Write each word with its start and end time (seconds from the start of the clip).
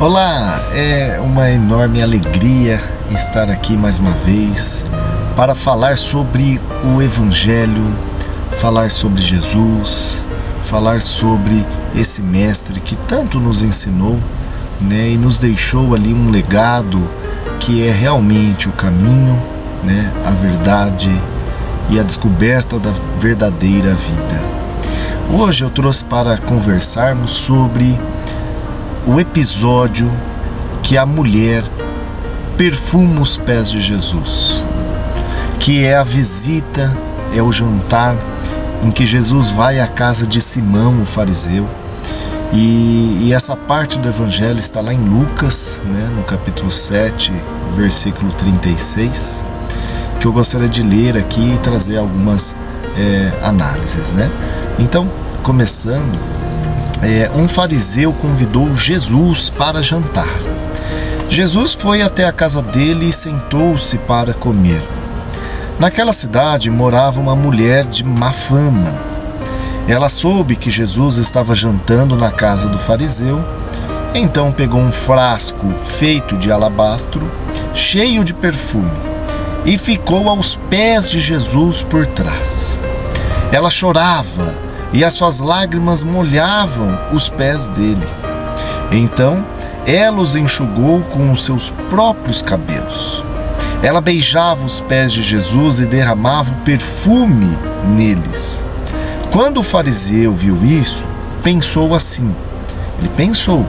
Olá, 0.00 0.60
é 0.74 1.20
uma 1.20 1.50
enorme 1.50 2.00
alegria 2.00 2.80
estar 3.10 3.50
aqui 3.50 3.76
mais 3.76 3.98
uma 3.98 4.12
vez 4.12 4.84
para 5.34 5.56
falar 5.56 5.98
sobre 5.98 6.60
o 6.84 7.02
Evangelho, 7.02 7.84
falar 8.52 8.92
sobre 8.92 9.20
Jesus, 9.20 10.24
falar 10.62 11.02
sobre 11.02 11.66
esse 11.96 12.22
mestre 12.22 12.78
que 12.78 12.94
tanto 12.94 13.40
nos 13.40 13.60
ensinou 13.60 14.20
né, 14.80 15.10
e 15.10 15.18
nos 15.18 15.40
deixou 15.40 15.96
ali 15.96 16.14
um 16.14 16.30
legado 16.30 17.10
que 17.58 17.84
é 17.84 17.90
realmente 17.90 18.68
o 18.68 18.72
caminho, 18.72 19.36
né, 19.82 20.12
a 20.24 20.30
verdade 20.30 21.10
e 21.90 21.98
a 21.98 22.04
descoberta 22.04 22.78
da 22.78 22.92
verdadeira 23.18 23.96
vida. 23.96 24.40
Hoje 25.28 25.64
eu 25.64 25.70
trouxe 25.70 26.04
para 26.04 26.38
conversarmos 26.38 27.32
sobre 27.32 27.98
o 29.08 29.18
episódio 29.18 30.12
que 30.82 30.98
a 30.98 31.06
mulher 31.06 31.64
perfuma 32.58 33.22
os 33.22 33.38
pés 33.38 33.70
de 33.70 33.80
Jesus, 33.80 34.66
que 35.58 35.82
é 35.82 35.96
a 35.96 36.04
visita, 36.04 36.94
é 37.34 37.42
o 37.42 37.50
jantar 37.50 38.14
em 38.84 38.90
que 38.90 39.06
Jesus 39.06 39.50
vai 39.50 39.80
à 39.80 39.86
casa 39.86 40.26
de 40.26 40.42
Simão, 40.42 41.00
o 41.00 41.06
fariseu. 41.06 41.66
E, 42.52 43.20
e, 43.22 43.32
essa 43.32 43.56
parte 43.56 43.98
do 43.98 44.08
Evangelho 44.08 44.60
está 44.60 44.82
lá 44.82 44.92
em 44.92 45.00
Lucas, 45.00 45.80
né, 45.86 46.10
no 46.14 46.22
capítulo 46.24 46.70
7, 46.70 47.32
versículo 47.74 48.30
36, 48.32 49.42
que 50.20 50.26
eu 50.26 50.32
gostaria 50.32 50.68
de 50.68 50.82
ler 50.82 51.16
aqui 51.16 51.54
e 51.54 51.58
trazer 51.58 51.96
algumas 51.96 52.54
é, 52.96 53.32
análises. 53.42 54.12
Né? 54.12 54.30
Então, 54.78 55.10
começando, 55.42 56.18
é, 57.02 57.30
um 57.34 57.46
fariseu 57.46 58.12
convidou 58.12 58.76
Jesus 58.76 59.50
para 59.50 59.82
jantar. 59.82 60.28
Jesus 61.30 61.74
foi 61.74 62.02
até 62.02 62.24
a 62.24 62.32
casa 62.32 62.62
dele 62.62 63.08
e 63.08 63.12
sentou-se 63.12 63.98
para 63.98 64.32
comer. 64.32 64.82
Naquela 65.78 66.12
cidade 66.12 66.70
morava 66.70 67.20
uma 67.20 67.36
mulher 67.36 67.84
de 67.84 68.04
má 68.04 68.32
fama. 68.32 69.00
Ela 69.86 70.08
soube 70.08 70.56
que 70.56 70.70
Jesus 70.70 71.16
estava 71.16 71.54
jantando 71.54 72.16
na 72.16 72.30
casa 72.30 72.68
do 72.68 72.78
fariseu, 72.78 73.44
então 74.14 74.50
pegou 74.50 74.80
um 74.80 74.90
frasco 74.90 75.66
feito 75.84 76.36
de 76.36 76.50
alabastro, 76.50 77.30
cheio 77.74 78.24
de 78.24 78.34
perfume, 78.34 78.90
e 79.64 79.78
ficou 79.78 80.28
aos 80.28 80.56
pés 80.68 81.10
de 81.10 81.20
Jesus 81.20 81.84
por 81.84 82.06
trás. 82.06 82.78
Ela 83.52 83.70
chorava 83.70 84.67
e 84.92 85.04
as 85.04 85.14
suas 85.14 85.38
lágrimas 85.38 86.04
molhavam 86.04 86.98
os 87.12 87.28
pés 87.28 87.66
dele. 87.68 88.06
Então 88.90 89.44
ela 89.86 90.18
os 90.18 90.36
enxugou 90.36 91.00
com 91.04 91.30
os 91.32 91.44
seus 91.44 91.70
próprios 91.88 92.42
cabelos. 92.42 93.24
Ela 93.82 94.00
beijava 94.00 94.64
os 94.66 94.80
pés 94.80 95.12
de 95.12 95.22
Jesus 95.22 95.80
e 95.80 95.86
derramava 95.86 96.50
o 96.50 96.64
perfume 96.64 97.56
neles. 97.96 98.64
Quando 99.32 99.60
o 99.60 99.62
fariseu 99.62 100.34
viu 100.34 100.62
isso, 100.64 101.04
pensou 101.42 101.94
assim: 101.94 102.34
ele 102.98 103.08
pensou, 103.16 103.64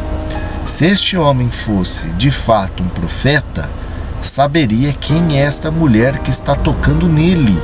se 0.66 0.86
este 0.86 1.16
homem 1.16 1.50
fosse 1.50 2.08
de 2.10 2.32
fato 2.32 2.82
um 2.82 2.90
profeta, 2.90 3.70
saberia 4.22 4.92
quem 4.94 5.38
é 5.38 5.44
esta 5.44 5.72
mulher 5.72 6.18
que 6.20 6.32
está 6.32 6.56
tocando 6.56 7.08
nele 7.08 7.58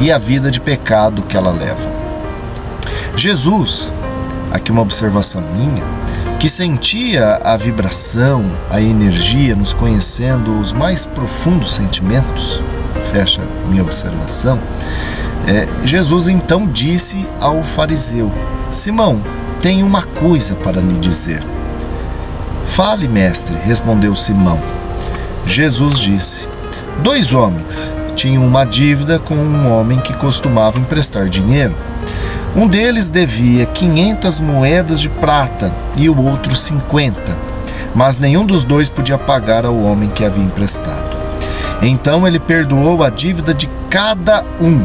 e 0.00 0.10
a 0.10 0.18
vida 0.18 0.50
de 0.50 0.60
pecado 0.60 1.22
que 1.22 1.36
ela 1.36 1.52
leva. 1.52 2.03
Jesus, 3.16 3.92
aqui 4.50 4.72
uma 4.72 4.82
observação 4.82 5.42
minha, 5.56 5.84
que 6.40 6.48
sentia 6.48 7.36
a 7.36 7.56
vibração, 7.56 8.44
a 8.70 8.80
energia, 8.80 9.54
nos 9.54 9.72
conhecendo 9.72 10.58
os 10.60 10.72
mais 10.72 11.06
profundos 11.06 11.74
sentimentos, 11.74 12.60
fecha 13.12 13.40
minha 13.68 13.82
observação, 13.82 14.58
é, 15.46 15.68
Jesus 15.86 16.26
então 16.26 16.66
disse 16.66 17.28
ao 17.40 17.62
fariseu: 17.62 18.32
Simão, 18.70 19.22
tenho 19.60 19.86
uma 19.86 20.02
coisa 20.02 20.54
para 20.56 20.80
lhe 20.80 20.98
dizer. 20.98 21.42
Fale, 22.66 23.06
mestre, 23.06 23.56
respondeu 23.58 24.16
Simão. 24.16 24.58
Jesus 25.46 26.00
disse: 26.00 26.48
Dois 27.02 27.32
homens 27.32 27.94
tinham 28.16 28.46
uma 28.46 28.64
dívida 28.64 29.18
com 29.18 29.34
um 29.34 29.70
homem 29.70 30.00
que 30.00 30.14
costumava 30.14 30.78
emprestar 30.78 31.28
dinheiro. 31.28 31.74
Um 32.56 32.68
deles 32.68 33.10
devia 33.10 33.66
500 33.66 34.40
moedas 34.40 35.00
de 35.00 35.08
prata 35.08 35.72
e 35.96 36.08
o 36.08 36.16
outro 36.16 36.54
50, 36.54 37.36
mas 37.96 38.20
nenhum 38.20 38.46
dos 38.46 38.62
dois 38.62 38.88
podia 38.88 39.18
pagar 39.18 39.66
ao 39.66 39.76
homem 39.76 40.08
que 40.08 40.24
havia 40.24 40.44
emprestado. 40.44 41.16
Então 41.82 42.24
ele 42.28 42.38
perdoou 42.38 43.02
a 43.02 43.10
dívida 43.10 43.52
de 43.52 43.68
cada 43.90 44.44
um. 44.60 44.84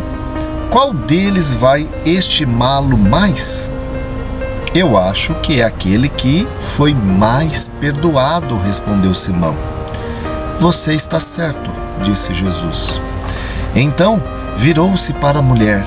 Qual 0.71 0.91
deles 0.91 1.53
vai 1.53 1.87
estimá-lo 2.03 2.97
mais? 2.97 3.69
Eu 4.73 4.97
acho 4.97 5.35
que 5.35 5.61
é 5.61 5.63
aquele 5.63 6.09
que 6.09 6.47
foi 6.75 6.95
mais 6.95 7.71
perdoado, 7.79 8.57
respondeu 8.57 9.13
Simão. 9.13 9.55
Você 10.59 10.95
está 10.95 11.19
certo, 11.19 11.69
disse 12.01 12.33
Jesus. 12.33 12.99
Então 13.75 14.19
virou-se 14.57 15.13
para 15.13 15.37
a 15.37 15.43
mulher 15.43 15.85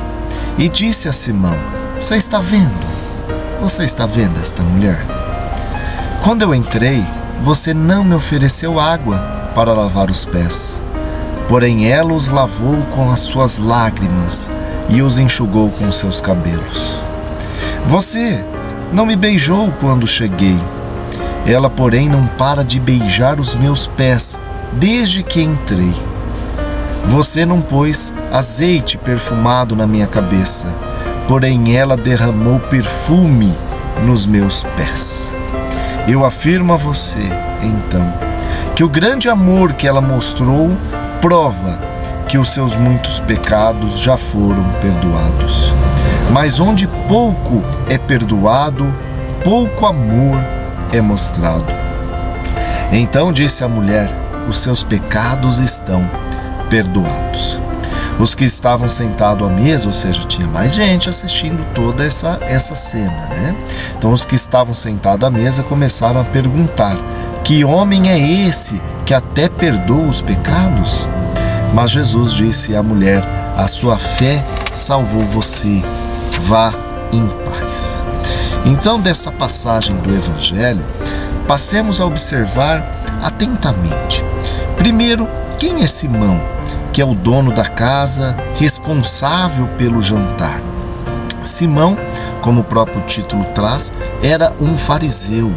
e 0.59 0.69
disse 0.69 1.09
a 1.09 1.13
Simão: 1.13 1.57
Você 2.01 2.17
está 2.17 2.41
vendo? 2.41 2.93
Você 3.61 3.85
está 3.85 4.07
vendo 4.07 4.41
esta 4.41 4.63
mulher? 4.63 5.05
Quando 6.23 6.43
eu 6.43 6.55
entrei, 6.55 7.05
você 7.43 7.75
não 7.75 8.05
me 8.05 8.15
ofereceu 8.15 8.79
água 8.79 9.19
para 9.55 9.73
lavar 9.73 10.11
os 10.11 10.25
pés. 10.25 10.83
Porém, 11.49 11.91
ela 11.91 12.13
os 12.13 12.29
lavou 12.29 12.83
com 12.87 13.11
as 13.11 13.21
suas 13.21 13.59
lágrimas 13.59 14.51
e 14.89 15.03
os 15.03 15.19
enxugou 15.19 15.71
com 15.71 15.91
seus 15.93 16.21
cabelos. 16.21 16.97
Você 17.87 18.45
não 18.93 19.05
me 19.05 19.17
beijou 19.17 19.73
quando 19.81 20.07
cheguei. 20.07 20.59
Ela, 21.47 21.69
porém, 21.69 22.09
não 22.09 22.27
para 22.27 22.65
de 22.65 22.79
beijar 22.79 23.41
os 23.41 23.55
meus 23.55 23.87
pés 23.87 24.41
desde 24.75 25.23
que 25.23 25.43
entrei. 25.43 25.95
Você 27.09 27.45
não 27.45 27.61
pôs 27.61 28.13
azeite 28.31 28.97
perfumado 28.97 29.75
na 29.77 29.87
minha 29.87 30.07
cabeça, 30.07 30.69
porém 31.29 31.77
ela 31.77 31.97
derramou 31.97 32.59
perfume 32.61 33.55
nos 34.05 34.27
meus 34.27 34.65
pés. 34.77 35.35
Eu 36.09 36.25
afirmo 36.25 36.73
a 36.73 36.77
você, 36.77 37.21
então, 37.63 38.13
que 38.75 38.83
o 38.83 38.89
grande 38.89 39.29
amor 39.29 39.75
que 39.75 39.87
ela 39.87 40.01
mostrou 40.01 40.77
prova 41.21 41.79
que 42.29 42.39
os 42.39 42.51
seus 42.51 42.75
muitos 42.75 43.21
pecados 43.21 44.01
já 44.01 44.17
foram 44.17 44.65
perdoados. 44.81 45.75
Mas 46.31 46.61
onde 46.61 46.87
pouco 47.07 47.63
é 47.91 47.99
perdoado, 47.99 48.93
pouco 49.45 49.85
amor 49.85 50.41
é 50.93 51.01
mostrado. 51.01 51.67
Então 52.91 53.33
disse 53.33 53.63
a 53.63 53.69
mulher: 53.69 54.09
Os 54.49 54.61
seus 54.61 54.83
pecados 54.83 55.59
estão 55.59 56.09
perdoados. 56.73 57.61
Os 58.19 58.35
que 58.35 58.45
estavam 58.45 58.89
sentados 58.89 59.47
à 59.47 59.51
mesa, 59.51 59.89
ou 59.89 59.93
seja, 59.93 60.25
tinha 60.25 60.47
mais 60.49 60.75
gente 60.75 61.07
assistindo 61.07 61.63
toda 61.75 62.03
essa, 62.03 62.39
essa 62.41 62.75
cena, 62.75 63.29
né? 63.29 63.55
Então 63.99 64.11
os 64.11 64.25
que 64.25 64.35
estavam 64.35 64.73
sentados 64.73 65.29
à 65.29 65.31
mesa 65.31 65.63
começaram 65.63 66.23
a 66.23 66.25
perguntar: 66.25 66.97
Que 67.45 67.63
homem 67.63 68.09
é 68.09 68.19
esse 68.19 68.81
que 69.05 69.13
até 69.13 69.51
perdoa 69.51 70.09
os 70.09 70.23
pecados? 70.23 71.07
Mas 71.75 71.91
Jesus 71.91 72.33
disse 72.33 72.75
à 72.75 72.83
mulher: 72.83 73.23
A 73.55 73.69
sua 73.69 73.99
fé 73.99 74.43
salvou 74.75 75.25
você. 75.25 75.83
Vá 76.45 76.73
em 77.13 77.29
paz. 77.51 78.03
Então, 78.65 78.99
dessa 78.99 79.31
passagem 79.31 79.95
do 79.97 80.11
Evangelho, 80.15 80.83
passemos 81.47 82.01
a 82.01 82.07
observar 82.07 82.83
atentamente. 83.23 84.25
Primeiro, 84.79 85.29
quem 85.59 85.83
é 85.83 85.87
Simão? 85.87 86.52
Que 86.93 87.01
é 87.01 87.05
o 87.05 87.15
dono 87.15 87.53
da 87.53 87.65
casa, 87.65 88.37
responsável 88.57 89.67
pelo 89.79 90.01
jantar. 90.01 90.61
Simão, 91.45 91.97
como 92.41 92.61
o 92.61 92.65
próprio 92.65 93.01
título 93.03 93.45
traz, 93.55 93.93
era 94.23 94.53
um 94.61 94.77
fariseu 94.77 95.53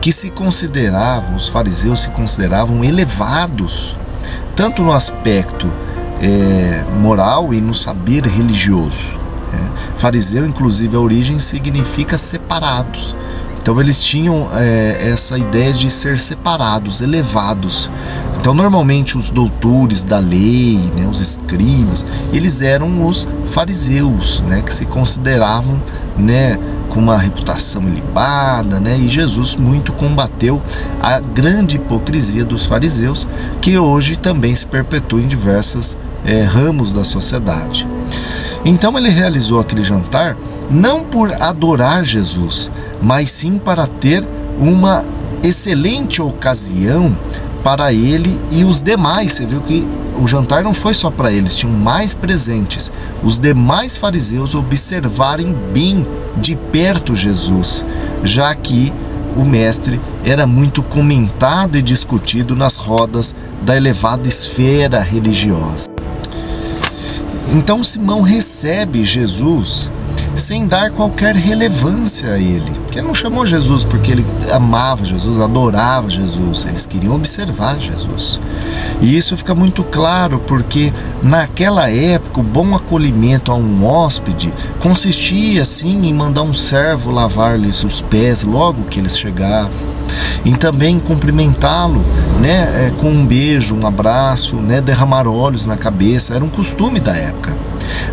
que 0.00 0.12
se 0.12 0.30
consideravam, 0.30 1.36
os 1.36 1.48
fariseus 1.48 2.00
se 2.00 2.10
consideravam 2.10 2.84
elevados, 2.84 3.96
tanto 4.56 4.82
no 4.82 4.92
aspecto 4.92 5.70
é, 6.20 6.84
moral 7.00 7.52
e 7.52 7.60
no 7.60 7.74
saber 7.74 8.24
religioso. 8.24 9.18
É. 9.52 9.98
Fariseu, 9.98 10.46
inclusive, 10.46 10.96
a 10.96 11.00
origem 11.00 11.38
significa 11.38 12.16
separados. 12.16 13.16
Então 13.60 13.80
eles 13.80 14.02
tinham 14.02 14.48
é, 14.56 15.10
essa 15.12 15.38
ideia 15.38 15.72
de 15.72 15.88
ser 15.88 16.18
separados, 16.18 17.00
elevados. 17.00 17.88
Então 18.42 18.54
normalmente 18.54 19.16
os 19.16 19.30
doutores 19.30 20.02
da 20.02 20.18
lei, 20.18 20.76
né, 20.98 21.06
os 21.06 21.20
escribas, 21.20 22.04
eles 22.32 22.60
eram 22.60 23.06
os 23.06 23.28
fariseus, 23.46 24.42
né, 24.48 24.60
que 24.62 24.74
se 24.74 24.84
consideravam, 24.84 25.80
né, 26.18 26.58
com 26.88 26.98
uma 26.98 27.16
reputação 27.16 27.84
ilibada, 27.84 28.80
né? 28.80 28.98
E 28.98 29.08
Jesus 29.08 29.54
muito 29.54 29.92
combateu 29.92 30.60
a 31.00 31.20
grande 31.20 31.76
hipocrisia 31.76 32.44
dos 32.44 32.66
fariseus, 32.66 33.28
que 33.60 33.78
hoje 33.78 34.16
também 34.16 34.56
se 34.56 34.66
perpetua 34.66 35.20
em 35.20 35.28
diversos 35.28 35.96
é, 36.24 36.42
ramos 36.42 36.92
da 36.92 37.04
sociedade. 37.04 37.86
Então 38.64 38.98
ele 38.98 39.08
realizou 39.08 39.60
aquele 39.60 39.84
jantar 39.84 40.36
não 40.68 41.04
por 41.04 41.32
adorar 41.40 42.04
Jesus, 42.04 42.72
mas 43.00 43.30
sim 43.30 43.56
para 43.56 43.86
ter 43.86 44.26
uma 44.58 45.04
excelente 45.44 46.20
ocasião 46.20 47.16
para 47.62 47.92
ele 47.92 48.40
e 48.50 48.64
os 48.64 48.82
demais. 48.82 49.32
Você 49.32 49.46
viu 49.46 49.60
que 49.60 49.86
o 50.18 50.26
jantar 50.26 50.62
não 50.62 50.74
foi 50.74 50.94
só 50.94 51.10
para 51.10 51.32
eles, 51.32 51.54
tinham 51.54 51.72
mais 51.74 52.14
presentes. 52.14 52.92
Os 53.22 53.40
demais 53.40 53.96
fariseus 53.96 54.54
observarem 54.54 55.54
bem 55.72 56.06
de 56.36 56.56
perto 56.56 57.14
Jesus, 57.14 57.84
já 58.24 58.54
que 58.54 58.92
o 59.36 59.44
mestre 59.44 60.00
era 60.24 60.46
muito 60.46 60.82
comentado 60.82 61.76
e 61.78 61.82
discutido 61.82 62.54
nas 62.54 62.76
rodas 62.76 63.34
da 63.62 63.76
elevada 63.76 64.28
esfera 64.28 65.00
religiosa. 65.00 65.88
Então 67.54 67.82
Simão 67.82 68.22
recebe 68.22 69.04
Jesus 69.04 69.90
sem 70.36 70.66
dar 70.66 70.90
qualquer 70.90 71.36
relevância 71.36 72.32
a 72.32 72.38
ele. 72.38 72.72
Ele 72.92 73.02
não 73.02 73.14
chamou 73.14 73.46
Jesus 73.46 73.84
porque 73.84 74.12
ele 74.12 74.26
amava 74.50 75.04
Jesus, 75.04 75.40
adorava 75.40 76.08
Jesus, 76.10 76.66
eles 76.66 76.86
queriam 76.86 77.14
observar 77.14 77.78
Jesus. 77.78 78.40
E 79.00 79.16
isso 79.16 79.36
fica 79.36 79.54
muito 79.54 79.82
claro 79.84 80.38
porque 80.46 80.92
naquela 81.22 81.90
época 81.90 82.40
o 82.40 82.44
bom 82.44 82.74
acolhimento 82.74 83.50
a 83.50 83.54
um 83.54 83.84
hóspede 83.84 84.52
consistia 84.80 85.64
sim 85.64 86.06
em 86.06 86.14
mandar 86.14 86.42
um 86.42 86.54
servo 86.54 87.10
lavar-lhes 87.10 87.82
os 87.84 88.00
pés 88.02 88.42
logo 88.42 88.84
que 88.84 89.00
eles 89.00 89.18
chegavam, 89.18 89.70
em 90.44 90.54
também 90.54 90.98
cumprimentá-lo, 90.98 92.02
né, 92.40 92.86
é, 92.86 92.92
com 93.00 93.10
um 93.10 93.26
beijo, 93.26 93.74
um 93.74 93.86
abraço, 93.86 94.56
né, 94.56 94.80
derramar 94.80 95.26
óleos 95.26 95.66
na 95.66 95.76
cabeça, 95.76 96.34
era 96.34 96.44
um 96.44 96.48
costume 96.48 97.00
da 97.00 97.14
época. 97.16 97.56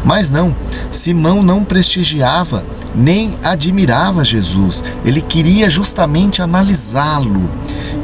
Mas 0.04 0.30
não, 0.30 0.56
Simão 0.92 1.42
não 1.44 1.64
prestigiava 1.64 2.64
nem 2.96 3.38
admirava 3.44 4.24
Jesus, 4.24 4.84
ele 5.06 5.22
queria 5.22 5.70
justamente 5.70 6.42
analisá-lo. 6.42 7.50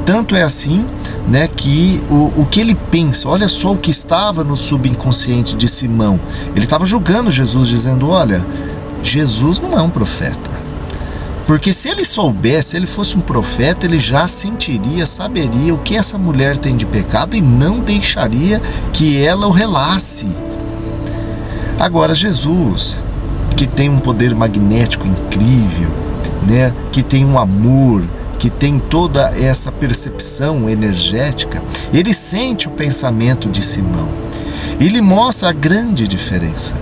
Tanto 0.05 0.35
é 0.35 0.43
assim 0.43 0.85
né, 1.27 1.47
que 1.47 2.03
o, 2.09 2.41
o 2.41 2.47
que 2.49 2.59
ele 2.59 2.75
pensa, 2.75 3.27
olha 3.27 3.47
só 3.47 3.73
o 3.73 3.77
que 3.77 3.89
estava 3.89 4.43
no 4.43 4.55
subconsciente 4.55 5.55
de 5.55 5.67
Simão. 5.67 6.19
Ele 6.55 6.65
estava 6.65 6.85
julgando 6.85 7.31
Jesus, 7.31 7.67
dizendo: 7.67 8.07
Olha, 8.07 8.45
Jesus 9.01 9.59
não 9.59 9.73
é 9.77 9.81
um 9.81 9.89
profeta. 9.89 10.51
Porque 11.47 11.73
se 11.73 11.89
ele 11.89 12.03
soubesse, 12.03 12.69
se 12.69 12.77
ele 12.77 12.87
fosse 12.87 13.15
um 13.15 13.21
profeta, 13.21 13.85
ele 13.85 13.99
já 13.99 14.27
sentiria, 14.27 15.05
saberia 15.05 15.75
o 15.75 15.77
que 15.77 15.95
essa 15.95 16.17
mulher 16.17 16.57
tem 16.57 16.75
de 16.75 16.87
pecado 16.87 17.35
e 17.35 17.41
não 17.41 17.79
deixaria 17.79 18.59
que 18.91 19.23
ela 19.23 19.45
o 19.45 19.51
relasse. 19.51 20.27
Agora, 21.79 22.13
Jesus, 22.13 23.03
que 23.57 23.67
tem 23.67 23.89
um 23.89 23.99
poder 23.99 24.33
magnético 24.33 25.05
incrível, 25.07 25.89
né? 26.47 26.73
que 26.91 27.03
tem 27.03 27.25
um 27.25 27.37
amor, 27.37 28.03
que 28.39 28.49
tem 28.49 28.79
toda 28.79 29.31
essa 29.37 29.71
percepção 29.71 30.69
energética, 30.69 31.61
ele 31.93 32.13
sente 32.13 32.67
o 32.67 32.71
pensamento 32.71 33.49
de 33.49 33.61
Simão 33.61 34.07
e 34.79 34.87
lhe 34.87 35.01
mostra 35.01 35.49
a 35.49 35.53
grande 35.53 36.07
diferença. 36.07 36.75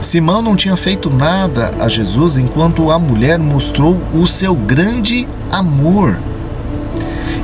Simão 0.00 0.42
não 0.42 0.56
tinha 0.56 0.76
feito 0.76 1.08
nada 1.08 1.72
a 1.78 1.88
Jesus 1.88 2.36
enquanto 2.36 2.90
a 2.90 2.98
mulher 2.98 3.38
mostrou 3.38 4.00
o 4.12 4.26
seu 4.26 4.54
grande 4.54 5.28
amor. 5.50 6.18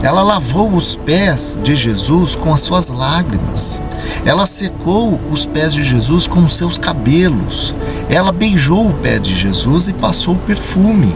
Ela 0.03 0.23
lavou 0.23 0.73
os 0.73 0.95
pés 0.95 1.59
de 1.63 1.75
Jesus 1.75 2.37
com 2.37 2.53
as 2.53 2.61
suas 2.61 2.89
lágrimas. 2.89 3.83
Ela 4.25 4.47
secou 4.47 5.21
os 5.31 5.45
pés 5.45 5.73
de 5.73 5.83
Jesus 5.83 6.29
com 6.29 6.45
os 6.45 6.53
seus 6.53 6.79
cabelos. 6.79 7.75
Ela 8.09 8.31
beijou 8.31 8.89
o 8.89 8.95
pé 8.95 9.19
de 9.19 9.35
Jesus 9.35 9.89
e 9.89 9.93
passou 9.93 10.37
perfume. 10.37 11.13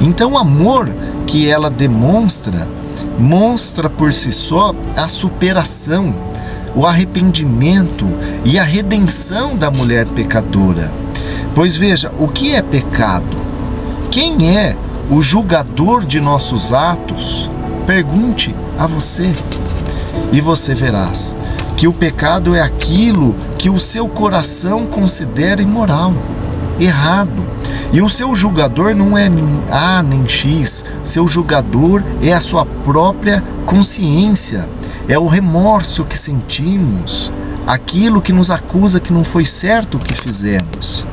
Então, 0.00 0.32
o 0.32 0.38
amor 0.38 0.88
que 1.26 1.48
ela 1.48 1.70
demonstra 1.70 2.68
mostra 3.18 3.90
por 3.90 4.12
si 4.12 4.30
só 4.30 4.74
a 4.96 5.08
superação, 5.08 6.14
o 6.74 6.86
arrependimento 6.86 8.06
e 8.44 8.58
a 8.58 8.62
redenção 8.62 9.56
da 9.56 9.70
mulher 9.70 10.06
pecadora. 10.06 10.92
Pois 11.54 11.76
veja, 11.76 12.12
o 12.18 12.28
que 12.28 12.54
é 12.54 12.62
pecado? 12.62 13.36
Quem 14.10 14.56
é 14.56 14.76
o 15.10 15.20
julgador 15.20 16.04
de 16.04 16.20
nossos 16.20 16.72
atos? 16.72 17.50
Pergunte 17.88 18.54
a 18.78 18.86
você 18.86 19.34
e 20.30 20.42
você 20.42 20.74
verás 20.74 21.34
que 21.74 21.88
o 21.88 21.92
pecado 21.92 22.54
é 22.54 22.60
aquilo 22.60 23.34
que 23.56 23.70
o 23.70 23.80
seu 23.80 24.06
coração 24.06 24.84
considera 24.84 25.62
imoral, 25.62 26.12
errado. 26.78 27.42
E 27.90 28.02
o 28.02 28.10
seu 28.10 28.34
julgador 28.34 28.94
não 28.94 29.16
é 29.16 29.30
A 29.70 30.02
nem 30.02 30.28
X, 30.28 30.84
seu 31.02 31.26
julgador 31.26 32.02
é 32.22 32.34
a 32.34 32.42
sua 32.42 32.66
própria 32.66 33.42
consciência, 33.64 34.68
é 35.08 35.18
o 35.18 35.26
remorso 35.26 36.04
que 36.04 36.18
sentimos, 36.18 37.32
aquilo 37.66 38.20
que 38.20 38.34
nos 38.34 38.50
acusa 38.50 39.00
que 39.00 39.14
não 39.14 39.24
foi 39.24 39.46
certo 39.46 39.96
o 39.96 39.98
que 39.98 40.12
fizemos. 40.12 41.06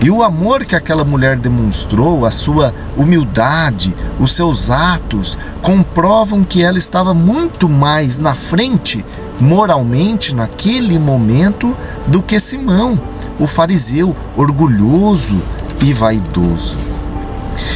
E 0.00 0.10
o 0.10 0.22
amor 0.22 0.64
que 0.64 0.76
aquela 0.76 1.04
mulher 1.04 1.36
demonstrou, 1.36 2.24
a 2.24 2.30
sua 2.30 2.72
humildade, 2.96 3.96
os 4.20 4.32
seus 4.32 4.70
atos, 4.70 5.36
comprovam 5.60 6.44
que 6.44 6.62
ela 6.62 6.78
estava 6.78 7.12
muito 7.12 7.68
mais 7.68 8.20
na 8.20 8.32
frente, 8.34 9.04
moralmente, 9.40 10.32
naquele 10.34 11.00
momento, 11.00 11.76
do 12.06 12.22
que 12.22 12.38
Simão, 12.38 12.98
o 13.40 13.48
fariseu 13.48 14.14
orgulhoso 14.36 15.42
e 15.82 15.92
vaidoso. 15.92 16.76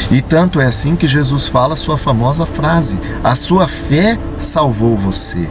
E 0.09 0.23
tanto 0.23 0.61
é 0.61 0.67
assim 0.67 0.95
que 0.95 1.09
Jesus 1.09 1.49
fala 1.49 1.75
a 1.75 1.77
sua 1.77 1.97
famosa 1.97 2.47
frase: 2.47 3.01
A 3.25 3.35
sua 3.35 3.67
fé 3.67 4.17
salvou 4.39 4.97
você. 4.97 5.51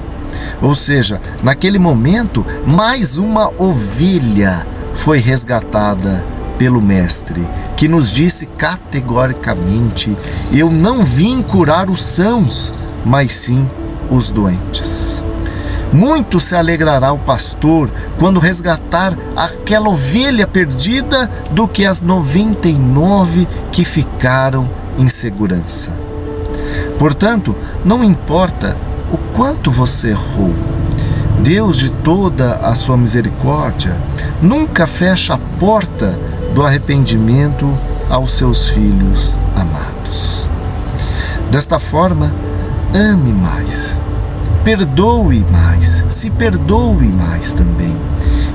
Ou 0.61 0.73
seja, 0.73 1.19
naquele 1.43 1.79
momento, 1.79 2.45
mais 2.65 3.17
uma 3.17 3.49
ovelha 3.57 4.65
foi 4.93 5.17
resgatada 5.17 6.23
pelo 6.61 6.79
Mestre, 6.79 7.41
que 7.75 7.87
nos 7.87 8.11
disse 8.11 8.45
categoricamente: 8.45 10.15
Eu 10.53 10.69
não 10.69 11.03
vim 11.03 11.41
curar 11.41 11.89
os 11.89 12.03
sãos, 12.03 12.71
mas 13.03 13.33
sim 13.33 13.67
os 14.11 14.29
doentes. 14.29 15.25
Muito 15.91 16.39
se 16.39 16.55
alegrará 16.55 17.11
o 17.13 17.17
pastor 17.17 17.89
quando 18.19 18.39
resgatar 18.39 19.17
aquela 19.35 19.89
ovelha 19.89 20.45
perdida 20.45 21.31
do 21.49 21.67
que 21.67 21.83
as 21.83 21.99
99 21.99 23.47
que 23.71 23.83
ficaram 23.83 24.69
em 24.99 25.09
segurança. 25.09 25.91
Portanto, 26.99 27.55
não 27.83 28.03
importa 28.03 28.77
o 29.11 29.17
quanto 29.35 29.71
você 29.71 30.09
errou, 30.09 30.53
Deus 31.39 31.77
de 31.77 31.89
toda 31.89 32.57
a 32.57 32.75
sua 32.75 32.95
misericórdia 32.95 33.95
nunca 34.43 34.85
fecha 34.85 35.33
a 35.33 35.39
porta 35.59 36.15
do 36.53 36.63
arrependimento 36.63 37.67
aos 38.09 38.33
seus 38.33 38.69
filhos 38.69 39.37
amados. 39.55 40.47
Desta 41.49 41.79
forma, 41.79 42.31
ame 42.93 43.33
mais, 43.33 43.97
perdoe 44.63 45.45
mais, 45.51 46.05
se 46.09 46.29
perdoe 46.29 47.07
mais 47.07 47.53
também 47.53 47.95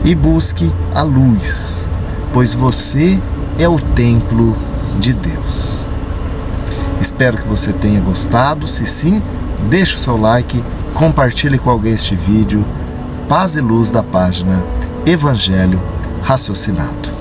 e 0.05 0.15
busque 0.15 0.73
a 0.95 1.03
luz, 1.03 1.89
pois 2.33 2.55
você 2.55 3.21
é 3.59 3.69
o 3.69 3.79
templo 3.79 4.57
de 5.01 5.13
Deus. 5.15 5.87
Espero 7.01 7.39
que 7.39 7.49
você 7.49 7.73
tenha 7.73 8.01
gostado. 8.01 8.67
Se 8.67 8.87
sim, 8.87 9.23
deixe 9.69 9.97
o 9.97 9.99
seu 9.99 10.17
like, 10.17 10.65
compartilhe 10.95 11.59
com 11.59 11.71
alguém 11.71 11.93
este 11.93 12.15
vídeo. 12.15 12.65
Paz 13.29 13.57
e 13.57 13.61
luz 13.61 13.91
da 13.91 14.03
página 14.03 14.63
Evangelho 15.05 15.81
Raciocinado. 16.23 17.16